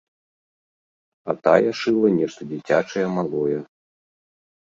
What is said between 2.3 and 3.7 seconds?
дзіцячае, малое.